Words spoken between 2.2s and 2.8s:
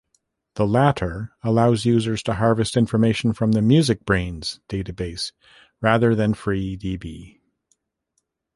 to harvest